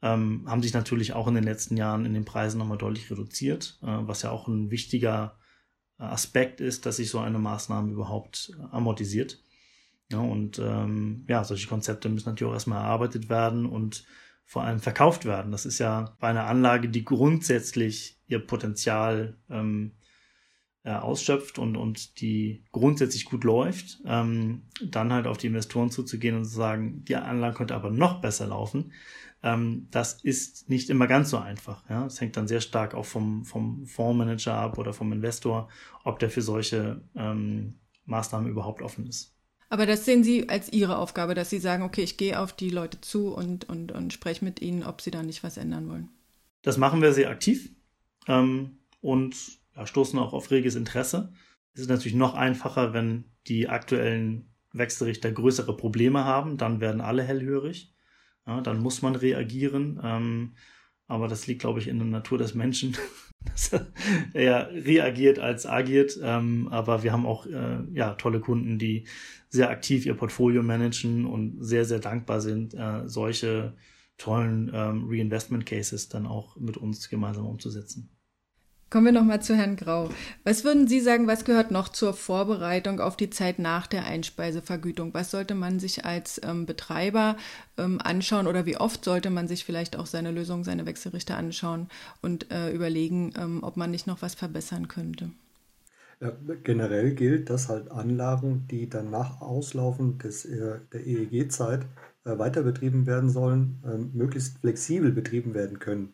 [0.02, 3.78] ähm, haben sich natürlich auch in den letzten Jahren in den Preisen nochmal deutlich reduziert,
[3.82, 5.38] äh, was ja auch ein wichtiger
[6.12, 9.40] Aspekt ist, dass sich so eine Maßnahme überhaupt amortisiert.
[10.12, 14.06] Ja, und ähm, ja, solche Konzepte müssen natürlich auch erstmal erarbeitet werden und
[14.46, 15.52] vor allem verkauft werden.
[15.52, 19.94] Das ist ja bei einer Anlage, die grundsätzlich ihr Potenzial ähm,
[20.84, 26.36] äh, ausschöpft und, und die grundsätzlich gut läuft, ähm, dann halt auf die Investoren zuzugehen
[26.36, 28.92] und zu sagen, die Anlage könnte aber noch besser laufen,
[29.44, 31.88] ähm, das ist nicht immer ganz so einfach.
[31.90, 32.04] Ja?
[32.04, 35.70] Das hängt dann sehr stark auch vom, vom Fondsmanager ab oder vom Investor,
[36.04, 37.76] ob der für solche ähm,
[38.06, 39.36] Maßnahmen überhaupt offen ist.
[39.70, 42.70] Aber das sehen Sie als Ihre Aufgabe, dass Sie sagen, okay, ich gehe auf die
[42.70, 46.10] Leute zu und, und, und spreche mit ihnen, ob sie da nicht was ändern wollen.
[46.62, 47.72] Das machen wir sehr aktiv
[48.28, 49.36] ähm, und
[49.76, 51.34] ja, stoßen auch auf reges Interesse.
[51.74, 57.24] Es ist natürlich noch einfacher, wenn die aktuellen Wechselrichter größere Probleme haben, dann werden alle
[57.24, 57.93] hellhörig.
[58.46, 60.00] Ja, dann muss man reagieren.
[60.04, 60.54] Ähm,
[61.08, 62.98] aber das liegt, glaube ich, in der Natur des Menschen,
[63.46, 63.92] dass er
[64.34, 66.18] eher reagiert als agiert.
[66.22, 69.08] Ähm, aber wir haben auch äh, ja, tolle Kunden, die
[69.50, 73.76] sehr aktiv ihr Portfolio managen und sehr, sehr dankbar sind, äh, solche
[74.18, 78.13] tollen ähm, Reinvestment Cases dann auch mit uns gemeinsam umzusetzen.
[78.94, 80.12] Kommen wir nochmal zu Herrn Grau.
[80.44, 85.16] Was würden Sie sagen, was gehört noch zur Vorbereitung auf die Zeit nach der Einspeisevergütung?
[85.16, 87.36] Was sollte man sich als ähm, Betreiber
[87.80, 91.88] ähm, anschauen oder wie oft sollte man sich vielleicht auch seine Lösung, seine Wechselrichter anschauen
[92.22, 95.32] und äh, überlegen, ähm, ob man nicht noch was verbessern könnte?
[96.20, 96.32] Ja,
[96.64, 101.88] generell gilt, dass halt Anlagen, die dann nach Auslaufen des, äh, der EEG-Zeit
[102.26, 106.14] äh, weiter betrieben werden sollen, äh, möglichst flexibel betrieben werden können.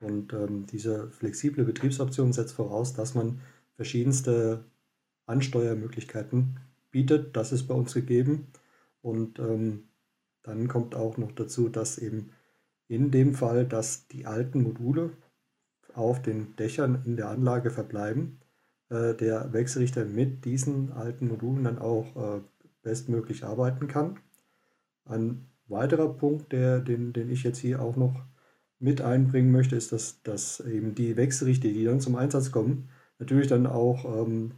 [0.00, 3.40] Und ähm, diese flexible Betriebsoption setzt voraus, dass man
[3.76, 4.64] verschiedenste
[5.26, 7.36] Ansteuermöglichkeiten bietet.
[7.36, 8.48] Das ist bei uns gegeben.
[9.02, 9.84] Und ähm,
[10.42, 12.30] dann kommt auch noch dazu, dass eben
[12.88, 15.10] in dem Fall, dass die alten Module
[15.94, 18.40] auf den Dächern in der Anlage verbleiben,
[18.90, 22.40] äh, der Wechselrichter mit diesen alten Modulen dann auch äh,
[22.82, 24.18] bestmöglich arbeiten kann.
[25.04, 28.20] Ein weiterer Punkt, der, den, den ich jetzt hier auch noch
[28.78, 33.46] mit einbringen möchte, ist, dass, dass eben die Wechselrichter, die dann zum Einsatz kommen, natürlich
[33.48, 34.52] dann auch ähm,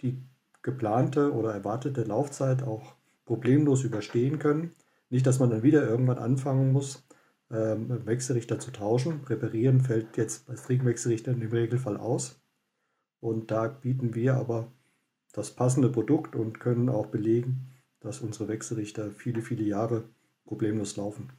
[0.00, 0.18] die
[0.62, 2.94] geplante oder erwartete Laufzeit auch
[3.24, 4.72] problemlos überstehen können.
[5.10, 7.06] Nicht, dass man dann wieder irgendwann anfangen muss,
[7.50, 9.24] ähm, Wechselrichter zu tauschen.
[9.24, 12.40] Reparieren fällt jetzt bei Stringwechselrichtern im Regelfall aus.
[13.20, 14.70] Und da bieten wir aber
[15.32, 17.68] das passende Produkt und können auch belegen,
[18.00, 20.04] dass unsere Wechselrichter viele, viele Jahre
[20.44, 21.30] problemlos laufen.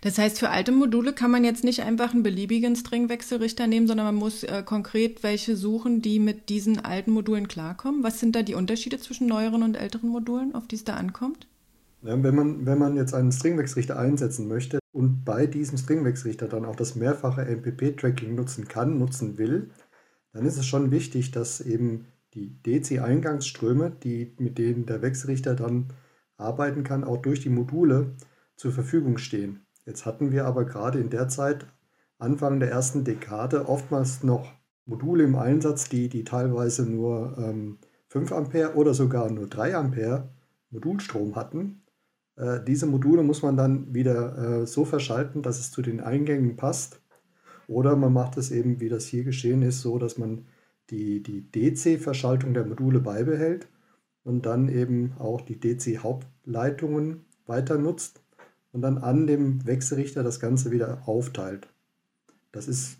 [0.00, 4.06] Das heißt, für alte Module kann man jetzt nicht einfach einen beliebigen Stringwechselrichter nehmen, sondern
[4.06, 8.02] man muss äh, konkret welche suchen, die mit diesen alten Modulen klarkommen.
[8.02, 11.46] Was sind da die Unterschiede zwischen neueren und älteren Modulen, auf die es da ankommt?
[12.02, 16.64] Ja, wenn, man, wenn man jetzt einen Stringwechselrichter einsetzen möchte und bei diesem Stringwechselrichter dann
[16.64, 19.70] auch das mehrfache MPP-Tracking nutzen kann, nutzen will,
[20.32, 25.88] dann ist es schon wichtig, dass eben die DC-Eingangsströme, die, mit denen der Wechselrichter dann
[26.36, 28.12] arbeiten kann, auch durch die Module
[28.56, 29.66] zur Verfügung stehen.
[29.84, 31.66] Jetzt hatten wir aber gerade in der Zeit,
[32.18, 34.52] Anfang der ersten Dekade, oftmals noch
[34.86, 40.28] Module im Einsatz, die, die teilweise nur ähm, 5 Ampere oder sogar nur 3 Ampere
[40.70, 41.82] Modulstrom hatten.
[42.36, 46.56] Äh, diese Module muss man dann wieder äh, so verschalten, dass es zu den Eingängen
[46.56, 47.00] passt
[47.68, 50.46] oder man macht es eben, wie das hier geschehen ist, so, dass man
[50.90, 53.68] die, die DC-Verschaltung der Module beibehält
[54.22, 58.22] und dann eben auch die DC-Hauptleitungen weiter nutzt
[58.76, 61.66] und dann an dem Wechselrichter das Ganze wieder aufteilt.
[62.52, 62.98] Das ist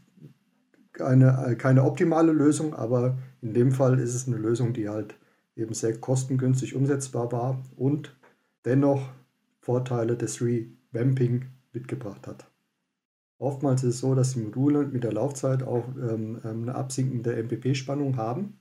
[0.99, 5.19] eine, keine optimale Lösung, aber in dem Fall ist es eine Lösung, die halt
[5.55, 8.17] eben sehr kostengünstig umsetzbar war und
[8.65, 9.13] dennoch
[9.61, 12.51] Vorteile des Revamping mitgebracht hat.
[13.37, 17.37] Oftmals ist es so, dass die Module mit der Laufzeit auch ähm, ähm eine absinkende
[17.37, 18.59] MPP-Spannung haben.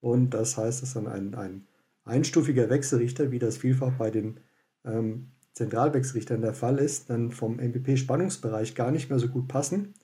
[0.00, 1.66] Und das heißt, dass dann ein, ein
[2.04, 4.38] einstufiger Wechselrichter, wie das vielfach bei den
[4.84, 9.94] ähm, Zentralwechselrichtern der Fall ist, dann vom MPP-Spannungsbereich gar nicht mehr so gut passen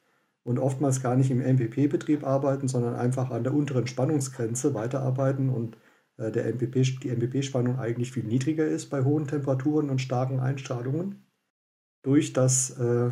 [0.42, 5.76] und oftmals gar nicht im MPP-Betrieb arbeiten, sondern einfach an der unteren Spannungsgrenze weiterarbeiten und
[6.16, 11.24] äh, der MPP, die MPP-Spannung eigentlich viel niedriger ist bei hohen Temperaturen und starken Einstrahlungen.
[12.02, 13.10] Durch das äh,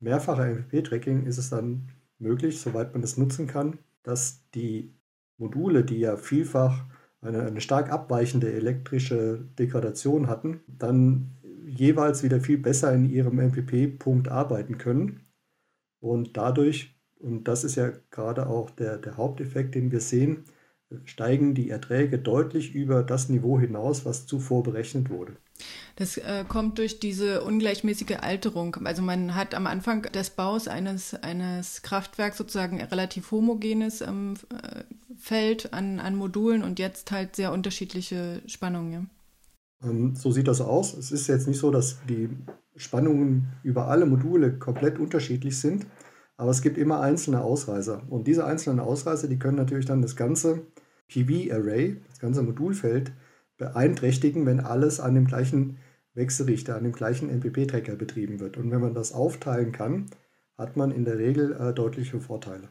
[0.00, 4.94] mehrfache MPP-Tracking ist es dann möglich, soweit man es nutzen kann, dass die
[5.38, 6.84] Module, die ja vielfach
[7.22, 11.36] eine, eine stark abweichende elektrische Degradation hatten, dann
[11.70, 15.20] jeweils wieder viel besser in ihrem MPP-Punkt arbeiten können.
[16.00, 20.44] Und dadurch, und das ist ja gerade auch der, der Haupteffekt, den wir sehen,
[21.04, 25.36] steigen die Erträge deutlich über das Niveau hinaus, was zuvor berechnet wurde.
[25.96, 28.76] Das äh, kommt durch diese ungleichmäßige Alterung.
[28.84, 34.82] Also man hat am Anfang des Baus eines, eines Kraftwerks sozusagen relativ homogenes ähm, äh,
[35.18, 39.10] Feld an, an Modulen und jetzt halt sehr unterschiedliche Spannungen.
[39.82, 40.94] Ähm, so sieht das aus.
[40.96, 42.28] Es ist jetzt nicht so, dass die
[42.76, 45.86] Spannungen über alle Module komplett unterschiedlich sind,
[46.36, 48.02] aber es gibt immer einzelne Ausreißer.
[48.08, 50.62] Und diese einzelnen Ausreißer, die können natürlich dann das ganze
[51.08, 53.12] PV-Array, das ganze Modulfeld,
[53.58, 55.76] beeinträchtigen, wenn alles an dem gleichen
[56.14, 58.56] Wechselrichter, an dem gleichen MPP-Tracker betrieben wird.
[58.56, 60.06] Und wenn man das aufteilen kann,
[60.56, 62.68] hat man in der Regel äh, deutliche Vorteile.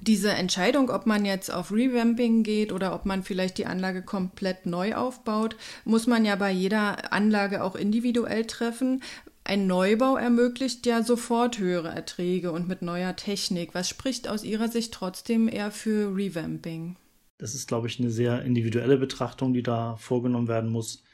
[0.00, 4.66] Diese Entscheidung, ob man jetzt auf Revamping geht oder ob man vielleicht die Anlage komplett
[4.66, 9.02] neu aufbaut, muss man ja bei jeder Anlage auch individuell treffen.
[9.44, 13.74] Ein Neubau ermöglicht ja sofort höhere Erträge und mit neuer Technik.
[13.74, 16.96] Was spricht aus Ihrer Sicht trotzdem eher für Revamping?
[17.38, 21.04] Das ist, glaube ich, eine sehr individuelle Betrachtung, die da vorgenommen werden muss.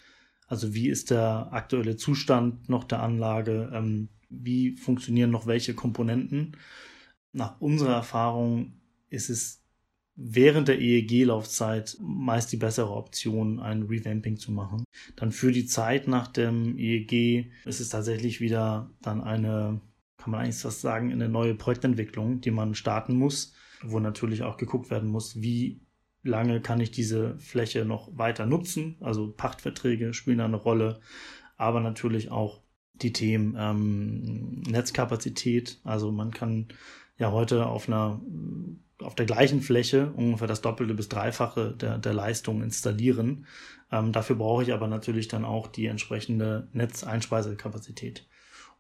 [0.47, 3.71] Also wie ist der aktuelle Zustand noch der Anlage?
[3.75, 6.57] Ähm, wie funktionieren noch welche Komponenten?
[7.33, 8.75] Nach unserer Erfahrung
[9.09, 9.63] ist es
[10.15, 14.85] während der EEG-Laufzeit meist die bessere Option, ein Revamping zu machen.
[15.17, 19.81] Dann für die Zeit nach dem EEG ist es tatsächlich wieder dann eine,
[20.19, 24.59] kann man eigentlich fast sagen, eine neue Projektentwicklung, die man starten muss, wo natürlich auch
[24.59, 25.81] geguckt werden muss, wie
[26.23, 28.97] lange kann ich diese Fläche noch weiter nutzen.
[29.01, 31.01] Also Pachtverträge spielen da eine Rolle,
[31.57, 32.61] aber natürlich auch
[32.95, 35.81] die Themen ähm, Netzkapazität.
[35.83, 36.69] Also man kann
[37.19, 38.21] ja heute auf einer
[39.03, 43.47] auf der gleichen Fläche ungefähr das Doppelte bis Dreifache der, der Leistung installieren.
[43.91, 48.27] Ähm, dafür brauche ich aber natürlich dann auch die entsprechende Netzeinspeisekapazität.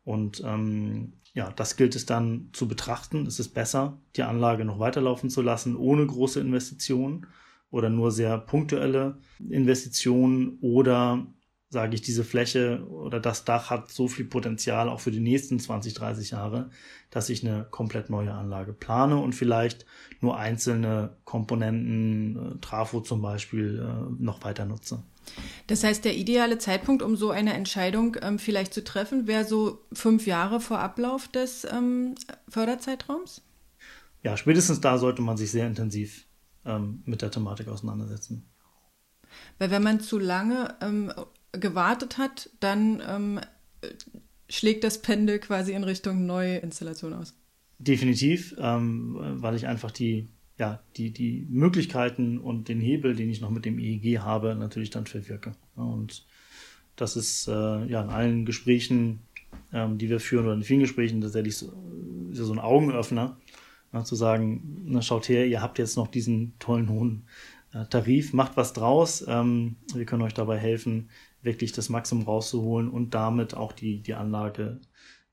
[0.04, 3.26] Und ähm, ja, das gilt es dann zu betrachten.
[3.26, 7.26] Es ist besser, die Anlage noch weiterlaufen zu lassen, ohne große Investitionen
[7.70, 9.18] oder nur sehr punktuelle
[9.48, 11.26] Investitionen oder
[11.72, 15.58] sage ich, diese Fläche oder das Dach hat so viel Potenzial auch für die nächsten
[15.58, 16.68] 20, 30 Jahre,
[17.08, 19.86] dass ich eine komplett neue Anlage plane und vielleicht
[20.20, 25.02] nur einzelne Komponenten, äh, Trafo zum Beispiel, äh, noch weiter nutze.
[25.66, 29.78] Das heißt, der ideale Zeitpunkt, um so eine Entscheidung ähm, vielleicht zu treffen, wäre so
[29.94, 32.16] fünf Jahre vor Ablauf des ähm,
[32.48, 33.40] Förderzeitraums?
[34.22, 36.26] Ja, spätestens da sollte man sich sehr intensiv
[36.66, 38.46] ähm, mit der Thematik auseinandersetzen.
[39.58, 41.10] Weil wenn man zu lange ähm,
[41.52, 43.40] gewartet hat, dann ähm,
[44.48, 47.34] schlägt das Pendel quasi in Richtung neue Installation aus.
[47.78, 53.40] Definitiv, ähm, weil ich einfach die, ja, die, die Möglichkeiten und den Hebel, den ich
[53.40, 55.52] noch mit dem EEG habe, natürlich dann verwirke.
[55.74, 56.24] Und
[56.96, 59.20] das ist äh, ja in allen Gesprächen,
[59.72, 61.72] ähm, die wir führen, oder in vielen Gesprächen tatsächlich so,
[62.32, 63.38] so ein Augenöffner,
[63.92, 67.24] ja, zu sagen, na, schaut her, ihr habt jetzt noch diesen tollen hohen
[67.72, 69.24] äh, Tarif, macht was draus.
[69.26, 71.08] Ähm, wir können euch dabei helfen,
[71.42, 74.80] wirklich das Maximum rauszuholen und damit auch die, die Anlage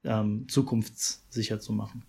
[0.04, 2.04] ähm, zukunftssicher zu machen.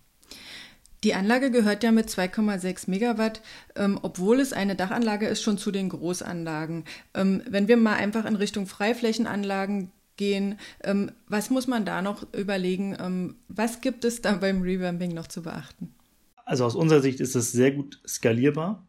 [1.03, 3.41] Die Anlage gehört ja mit 2,6 Megawatt,
[3.75, 6.85] ähm, obwohl es eine Dachanlage ist, schon zu den Großanlagen.
[7.15, 12.31] Ähm, wenn wir mal einfach in Richtung Freiflächenanlagen gehen, ähm, was muss man da noch
[12.33, 12.95] überlegen?
[12.99, 15.95] Ähm, was gibt es da beim Revamping noch zu beachten?
[16.45, 18.85] Also aus unserer Sicht ist es sehr gut skalierbar.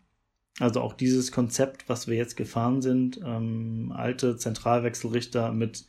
[0.60, 5.86] Also auch dieses Konzept, was wir jetzt gefahren sind, ähm, alte Zentralwechselrichter mit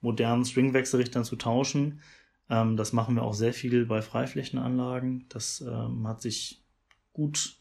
[0.00, 2.00] modernen Stringwechselrichtern zu tauschen,
[2.48, 5.26] ähm, das machen wir auch sehr viel bei Freiflächenanlagen.
[5.28, 6.62] Das ähm, hat sich
[7.12, 7.58] gut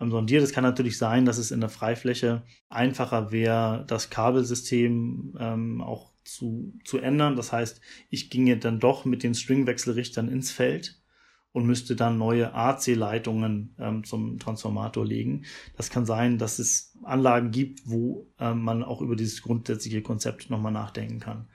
[0.00, 0.42] ähm, sondiert.
[0.42, 6.10] Es kann natürlich sein, dass es in der Freifläche einfacher wäre, das Kabelsystem ähm, auch
[6.24, 7.36] zu, zu ändern.
[7.36, 10.99] Das heißt, ich ginge dann doch mit den Stringwechselrichtern ins Feld
[11.52, 15.44] und müsste dann neue AC-Leitungen ähm, zum Transformator legen.
[15.76, 20.50] Das kann sein, dass es Anlagen gibt, wo ähm, man auch über dieses grundsätzliche Konzept
[20.50, 21.48] nochmal nachdenken kann.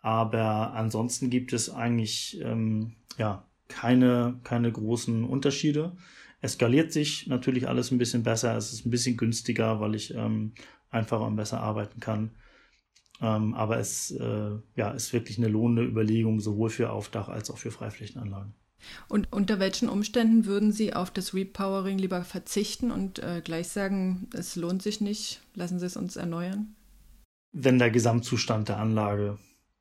[0.00, 5.96] Aber ansonsten gibt es eigentlich ähm, ja keine, keine großen Unterschiede.
[6.40, 10.14] Es skaliert sich natürlich alles ein bisschen besser, es ist ein bisschen günstiger, weil ich
[10.14, 10.52] ähm,
[10.90, 12.30] einfacher und besser arbeiten kann.
[13.20, 17.58] Ähm, aber es äh, ja, ist wirklich eine lohnende Überlegung, sowohl für Aufdach als auch
[17.58, 18.54] für Freiflächenanlagen.
[19.08, 24.28] Und unter welchen Umständen würden Sie auf das Repowering lieber verzichten und äh, gleich sagen,
[24.32, 26.74] es lohnt sich nicht, lassen Sie es uns erneuern?
[27.52, 29.38] Wenn der Gesamtzustand der Anlage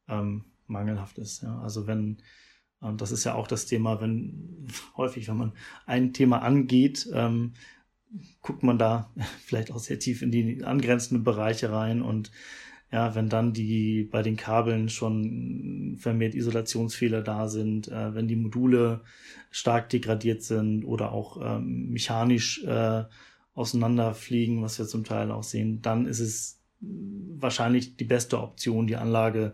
[0.08, 1.44] ähm, mangelhaft ist.
[1.44, 1.60] Ja.
[1.60, 2.18] Also wenn,
[2.82, 5.54] ähm, das ist ja auch das Thema, wenn häufig, wenn man
[5.86, 7.54] ein Thema angeht, ähm,
[8.42, 9.12] guckt man da
[9.46, 12.32] vielleicht auch sehr tief in die angrenzenden Bereiche rein und
[12.92, 18.36] ja, wenn dann die bei den Kabeln schon vermehrt Isolationsfehler da sind, äh, wenn die
[18.36, 19.02] Module
[19.52, 23.04] stark degradiert sind oder auch ähm, mechanisch äh,
[23.54, 28.98] auseinanderfliegen, was wir zum Teil auch sehen, dann ist es wahrscheinlich die beste Option, die
[28.98, 29.54] Anlage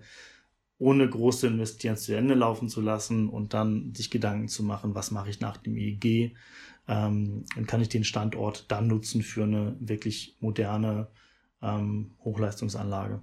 [0.78, 5.12] ohne große Investieren zu Ende laufen zu lassen und dann sich Gedanken zu machen, was
[5.12, 6.36] mache ich nach dem EEG
[6.88, 11.08] ähm, und kann ich den Standort dann nutzen für eine wirklich moderne
[11.62, 13.21] ähm, Hochleistungsanlage.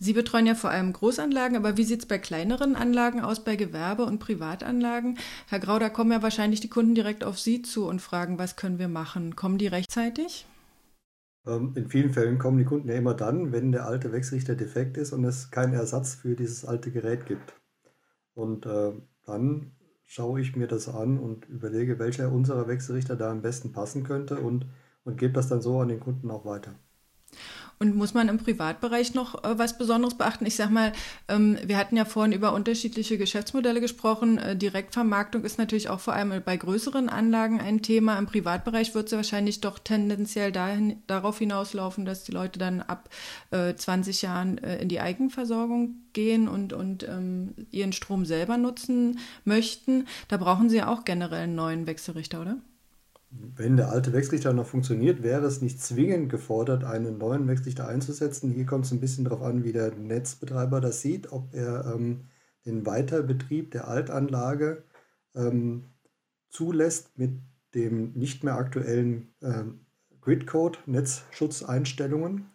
[0.00, 3.56] Sie betreuen ja vor allem Großanlagen, aber wie sieht es bei kleineren Anlagen aus, bei
[3.56, 5.18] Gewerbe- und Privatanlagen?
[5.48, 8.54] Herr Grau, da kommen ja wahrscheinlich die Kunden direkt auf Sie zu und fragen, was
[8.54, 9.34] können wir machen?
[9.34, 10.46] Kommen die rechtzeitig?
[11.46, 14.96] Ähm, in vielen Fällen kommen die Kunden ja immer dann, wenn der alte Wechselrichter defekt
[14.96, 17.54] ist und es keinen Ersatz für dieses alte Gerät gibt.
[18.34, 18.92] Und äh,
[19.26, 19.72] dann
[20.04, 24.38] schaue ich mir das an und überlege, welcher unserer Wechselrichter da am besten passen könnte
[24.38, 24.66] und,
[25.04, 26.74] und gebe das dann so an den Kunden auch weiter.
[27.80, 30.46] Und muss man im Privatbereich noch äh, was Besonderes beachten?
[30.46, 30.92] Ich sag mal,
[31.28, 34.38] ähm, wir hatten ja vorhin über unterschiedliche Geschäftsmodelle gesprochen.
[34.38, 38.18] Äh, Direktvermarktung ist natürlich auch vor allem bei größeren Anlagen ein Thema.
[38.18, 43.10] Im Privatbereich wird es wahrscheinlich doch tendenziell dahin, darauf hinauslaufen, dass die Leute dann ab
[43.52, 49.20] äh, 20 Jahren äh, in die Eigenversorgung gehen und, und ähm, ihren Strom selber nutzen
[49.44, 50.08] möchten.
[50.26, 52.56] Da brauchen sie ja auch generell einen neuen Wechselrichter, oder?
[53.30, 58.50] Wenn der alte Wechselrichter noch funktioniert, wäre es nicht zwingend gefordert, einen neuen Wechselrichter einzusetzen.
[58.50, 62.28] Hier kommt es ein bisschen darauf an, wie der Netzbetreiber das sieht, ob er ähm,
[62.64, 64.82] den Weiterbetrieb der Altanlage
[65.34, 65.84] ähm,
[66.48, 67.32] zulässt mit
[67.74, 69.80] dem nicht mehr aktuellen ähm,
[70.22, 72.46] Gridcode Netzschutzeinstellungen.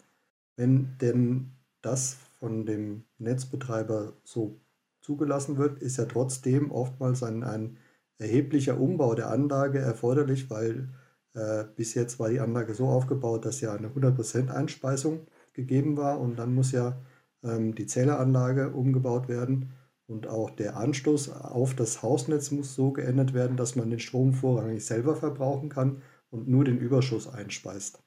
[0.55, 1.51] Wenn denn
[1.81, 4.59] das von dem Netzbetreiber so
[5.01, 7.77] zugelassen wird, ist ja trotzdem oftmals ein, ein
[8.23, 10.89] erheblicher Umbau der Anlage erforderlich, weil
[11.33, 16.19] äh, bis jetzt war die Anlage so aufgebaut, dass ja eine 100% Einspeisung gegeben war
[16.19, 16.97] und dann muss ja
[17.43, 19.73] ähm, die Zähleranlage umgebaut werden
[20.07, 24.33] und auch der Anstoß auf das Hausnetz muss so geändert werden, dass man den Strom
[24.33, 28.03] vorrangig selber verbrauchen kann und nur den Überschuss einspeist.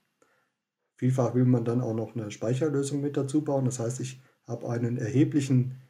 [0.97, 3.67] Vielfach will man dann auch noch eine Speicherlösung mit dazu bauen.
[3.67, 5.81] Das heißt, ich habe einen erheblichen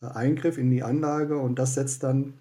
[0.00, 2.34] äh, Eingriff in die Anlage und das setzt dann,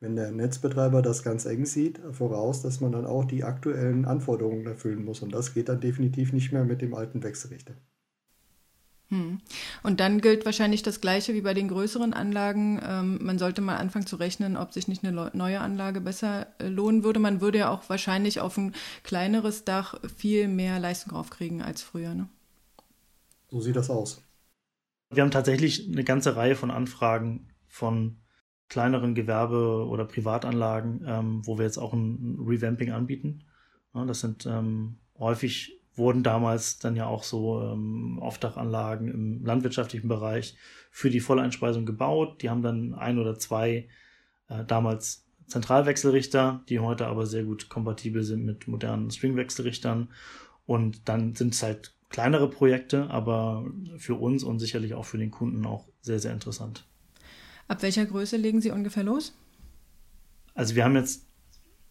[0.00, 4.66] wenn der Netzbetreiber das ganz eng sieht, voraus, dass man dann auch die aktuellen Anforderungen
[4.66, 5.20] erfüllen muss.
[5.20, 7.74] Und das geht dann definitiv nicht mehr mit dem alten Wechselrichter.
[9.10, 9.40] Hm.
[9.82, 12.80] Und dann gilt wahrscheinlich das Gleiche wie bei den größeren Anlagen.
[12.82, 16.68] Ähm, man sollte mal anfangen zu rechnen, ob sich nicht eine neue Anlage besser äh,
[16.68, 17.18] lohnen würde.
[17.18, 18.72] Man würde ja auch wahrscheinlich auf ein
[19.02, 22.14] kleineres Dach viel mehr Leistung draufkriegen als früher.
[22.14, 22.28] Ne?
[23.50, 24.22] So sieht das aus.
[25.12, 28.16] Wir haben tatsächlich eine ganze Reihe von Anfragen von
[28.70, 33.44] kleineren Gewerbe- oder Privatanlagen, ähm, wo wir jetzt auch ein Revamping anbieten.
[33.92, 40.08] Ja, das sind ähm, häufig wurden damals dann ja auch so ähm, Aufdachanlagen im landwirtschaftlichen
[40.08, 40.56] Bereich
[40.90, 42.42] für die Volleinspeisung gebaut.
[42.42, 43.88] Die haben dann ein oder zwei
[44.48, 50.10] äh, damals Zentralwechselrichter, die heute aber sehr gut kompatibel sind mit modernen Stringwechselrichtern.
[50.64, 53.66] Und dann sind es halt kleinere Projekte, aber
[53.96, 56.86] für uns und sicherlich auch für den Kunden auch sehr, sehr interessant.
[57.70, 59.32] Ab welcher Größe legen Sie ungefähr los?
[60.54, 61.22] Also wir haben jetzt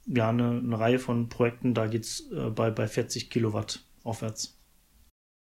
[0.07, 4.57] ja eine, eine Reihe von Projekten, da geht es äh, bei, bei 40 Kilowatt aufwärts.